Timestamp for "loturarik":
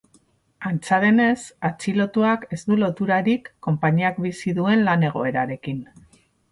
2.85-3.53